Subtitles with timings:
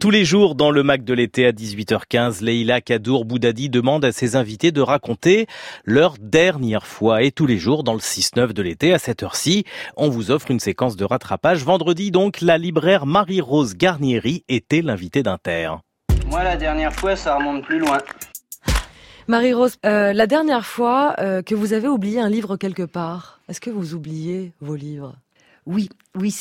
[0.00, 4.10] Tous les jours dans le Mac de l'été à 18h15, Leïla Kadour Boudadi demande à
[4.10, 5.46] ses invités de raconter
[5.84, 7.22] leur dernière fois.
[7.22, 9.62] Et tous les jours dans le 6-9 de l'été à cette heure-ci,
[9.96, 11.62] on vous offre une séquence de rattrapage.
[11.62, 15.70] Vendredi donc, la libraire Marie-Rose Garnieri était l'invitée d'Inter.
[16.26, 17.98] Moi la dernière fois ça remonte plus loin.
[19.28, 23.60] Marie-Rose, euh, la dernière fois euh, que vous avez oublié un livre quelque part, est-ce
[23.60, 25.14] que vous oubliez vos livres?
[25.66, 26.34] oui, oui,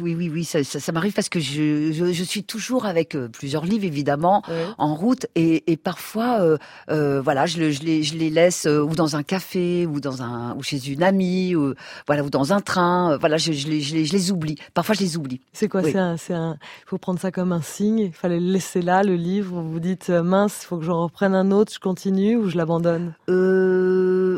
[0.00, 3.28] oui, oui, oui, ça, ça, m'arrive parce que je, je, je, suis toujours avec euh,
[3.28, 4.42] plusieurs livres évidemment
[4.78, 6.56] en route et, et parfois, euh,
[6.90, 10.22] euh, voilà, je, le, je, les, je les laisse ou dans un café ou dans
[10.22, 11.74] un ou chez une amie ou
[12.06, 14.56] voilà ou dans un train, voilà, je, je, les, je, les, je les oublie.
[14.74, 15.40] Parfois, je les oublie.
[15.52, 15.92] C'est quoi Oui.
[15.92, 16.56] C'est un, c'est un.
[16.62, 17.98] Il faut prendre ça comme un signe?
[17.98, 19.60] Il fallait le laisser là, le livre.
[19.60, 21.72] Vous vous dites mince, il faut que j'en reprenne un autre.
[21.72, 23.14] Je continue ou je l'abandonne?
[23.28, 23.75] Euh,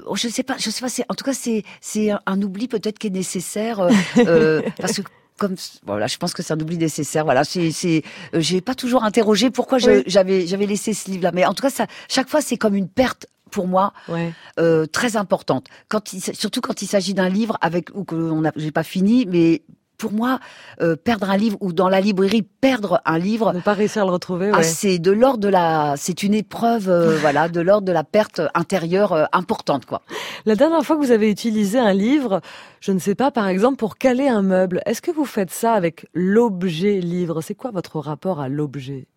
[0.07, 0.89] oh, je sais pas, je sais pas.
[0.89, 4.63] C'est en tout cas c'est c'est un, un oubli peut-être qui est nécessaire euh, euh,
[4.81, 5.03] parce que
[5.39, 5.55] comme
[5.87, 7.25] voilà, je pense que c'est un oubli nécessaire.
[7.25, 8.03] Voilà, c'est c'est
[8.35, 10.03] euh, j'ai pas toujours interrogé pourquoi je- Oui.
[10.07, 12.89] j'avais j'avais laissé ce livre-là, mais en tout cas ça chaque fois c'est comme une
[12.89, 14.33] perte pour moi Ouais.
[14.59, 15.69] euh, très importante.
[15.89, 18.73] Quand il, s- surtout quand il s'agit d'un livre avec ou que on a j'ai
[18.73, 19.63] pas fini, mais
[19.99, 20.39] pour moi,
[20.81, 24.05] euh, perdre un livre ou dans la librairie perdre un livre, Ne pas réussir à
[24.07, 24.51] le retrouver.
[24.55, 24.63] ah, Ouais.
[24.63, 28.41] c'est de l'ordre de la, c'est une épreuve, euh, voilà, de l'ordre de la perte
[28.55, 30.03] intérieure euh, importante, quoi.
[30.47, 32.41] La dernière fois que vous avez utilisé un livre,
[32.81, 35.73] je ne sais pas, par exemple, pour caler un meuble, est-ce que vous faites ça
[35.73, 37.41] avec l'objet livre?
[37.41, 39.09] C'est quoi votre rapport à l'objet?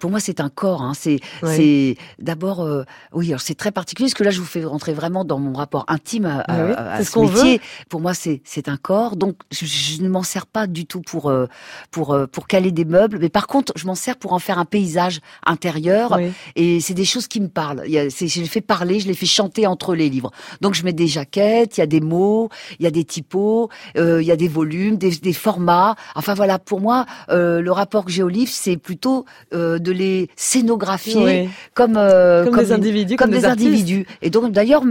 [0.00, 0.82] Pour moi, c'est un corps.
[0.82, 0.92] Hein.
[0.94, 1.20] C'est,
[1.56, 5.24] c'est d'abord, euh, oui, c'est très particulier parce que là, je vous fais rentrer vraiment
[5.24, 7.60] dans mon rapport intime à, à- Ah oui, à c'est ce ce métier.
[7.88, 9.16] Pour moi, c'est, c'est un corps.
[9.16, 11.46] Donc, je, je ne m'en sers pas du tout pour, euh,
[11.90, 13.18] pour, euh, pour caler des meubles.
[13.20, 16.12] Mais par contre, je m'en sers pour en faire un paysage intérieur.
[16.16, 16.32] Oui.
[16.56, 17.82] Et c'est des choses qui me parlent.
[17.86, 20.30] Il y a, je les fais parler, je les fais chanter entre les livres.
[20.60, 23.68] Donc je mets des jaquettes, il y a des mots, il y a des typos,
[23.96, 25.94] euh, il y a des volumes, des, des formats.
[26.14, 29.92] Enfin voilà, pour moi, euh, le rapport que j'ai aux livres, c'est plutôt euh, de
[29.92, 31.48] les scénographier Oui.
[31.74, 34.06] comme euh, Comme des individus, comme, comme des, des individus.
[34.22, 34.82] Et donc d'ailleurs,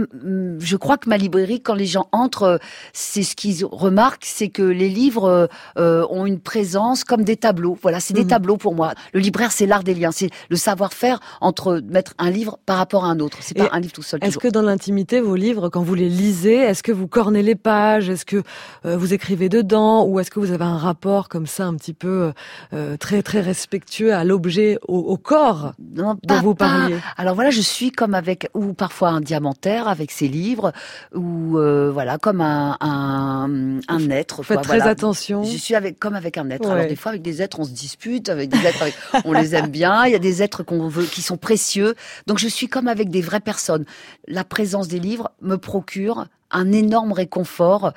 [0.58, 2.58] je crois que ma librairie, quand les gens entrent, euh,
[2.92, 5.46] c'est ce qu'ils remarquent, c'est que les livres euh,
[5.78, 7.76] euh, ont une présence comme des tableaux.
[7.82, 8.28] Voilà, c'est des Mhm.
[8.28, 8.92] tableaux pour moi.
[9.12, 13.04] Le libraire, c'est l'art des liens, c'est le savoir-faire entre mettre un livre par rapport
[13.04, 13.38] à un autre.
[13.40, 14.20] C'est pas un livre tout seul.
[14.22, 17.54] Est-ce que dans l'intimité, vos livres, quand vous les lisez, est-ce que vous cornez les
[17.54, 18.08] pages?
[18.08, 18.42] Est-ce que
[18.86, 20.04] euh, vous écrivez dedans?
[20.06, 22.32] Ou est-ce que vous avez un rapport comme ça, un petit peu
[22.72, 24.53] euh, très très respectueux à l'objet,
[24.88, 28.72] au, au corps non, dont vous pas- parliez Alors voilà, je suis comme avec ou
[28.74, 30.72] parfois un diamantaire avec ses livres
[31.14, 34.42] ou euh, voilà comme un un, un être.
[34.42, 34.90] Faites quoi, très voilà.
[34.92, 35.44] attention.
[35.44, 36.66] Je suis avec comme avec un être.
[36.66, 36.72] Ouais.
[36.72, 39.54] Alors des fois avec des êtres on se dispute, avec des êtres avec- on les
[39.54, 40.04] aime bien.
[40.06, 41.94] Il y a des êtres qu'on veut qui sont précieux.
[42.26, 43.84] Donc je suis comme avec des vraies personnes.
[44.28, 47.92] La présence des livres me procure un énorme réconfort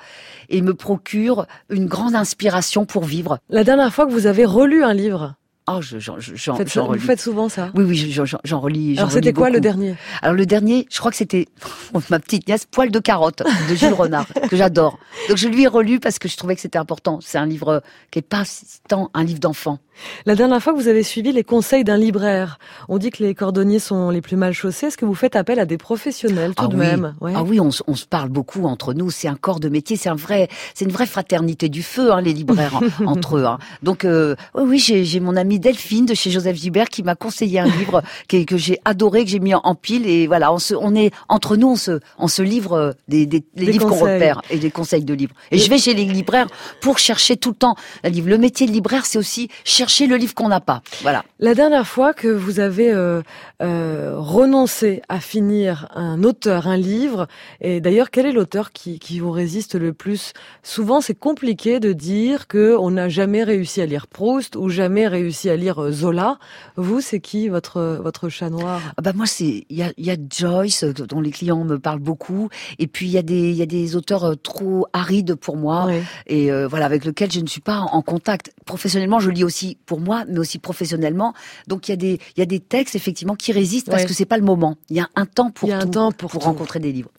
[0.50, 3.38] et me procure une grande inspiration pour vivre.
[3.50, 5.36] La dernière fois que vous avez relu un livre,
[5.70, 7.00] Oh, j'en vous relis.
[7.02, 8.12] faites souvent ça Oui, oui,
[8.46, 8.98] j'en- relis.
[8.98, 9.96] Alors c'était quoi le dernier?
[10.22, 11.48] Alors le dernier, je crois que c'était
[12.10, 14.98] ma petite nièce, Poil de carotte de Jules Renard, que j'adore.
[15.28, 17.20] Donc je lui ai relu parce que je trouvais que c'était important.
[17.22, 18.44] C'est un livre qui est pas
[18.88, 19.80] tant un livre d'enfant.
[20.28, 23.34] La dernière fois que vous avez suivi les conseils d'un libraire, on dit que les
[23.34, 24.86] cordonniers sont les plus mal chaussés.
[24.88, 26.80] Est-ce que vous faites appel à des professionnels tout Ah de oui.
[26.80, 27.16] même?
[27.20, 27.34] Ouais.
[27.36, 29.10] Ah oui, on, se- on se parle beaucoup entre nous.
[29.10, 32.22] C'est un corps de métier, c'est un vrai, c'est une vraie fraternité du feu, hein,
[32.22, 33.46] les libraires en- entre eux.
[33.46, 33.58] hein.
[33.82, 37.60] Donc euh, oui, oui, j'ai mon amie Delphine de chez Joseph Gibert qui m'a conseillé
[37.60, 40.74] un livre que j'ai adoré, que j'ai mis en, en pile et voilà, on se,
[40.76, 43.90] on est entre nous, on se, on se livre euh, des, des, les Des livres
[43.90, 45.34] qu'on repère et des conseils de livres.
[45.52, 46.48] Et, Et- je vais chez les libraires
[46.82, 48.30] pour chercher tout le temps un livre.
[48.30, 50.82] Le métier de libraire, c'est aussi chercher le livre qu'on n'a pas.
[51.02, 51.24] Voilà.
[51.40, 53.22] La dernière fois que vous avez euh,
[53.62, 57.28] euh, renoncé à finir un auteur, un livre,
[57.62, 60.34] et d'ailleurs, quel est l'auteur qui, qui vous résiste le plus?
[60.64, 65.08] Souvent, c'est compliqué de dire que on n'a jamais réussi à lire Proust ou jamais
[65.08, 66.40] réussi à lire euh, Zola.
[66.76, 68.82] Vous, c'est qui votre votre chat noir?
[68.98, 71.78] Ah bah moi c'est il y a, y a Joyce euh, dont les clients me
[71.80, 72.50] parlent beaucoup.
[72.80, 75.58] Et puis il y a des il y a des auteurs euh, trop arides pour
[75.58, 75.90] moi.
[76.28, 78.54] Et euh, voilà avec lesquels je ne suis pas en, contact.
[78.66, 81.34] Professionnellement je lis aussi pour moi mais aussi professionnellement.
[81.68, 84.08] Donc il y a des il y a des textes effectivement qui résistent parce Ouais.
[84.08, 84.76] que c'est pas le moment.
[84.90, 87.10] Il y a un temps pour y a un temps pour rencontrer des livres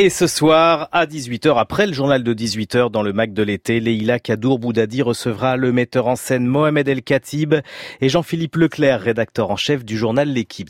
[0.00, 3.80] Et ce soir, à 18h, après le journal de 18h dans le Mac de l'été,
[3.80, 7.56] Leïla Kadour Boudadi recevra le metteur en scène Mohamed El Khatib
[8.00, 10.66] et Jean-Philippe Leclerc, rédacteur en chef du journal L'équipe.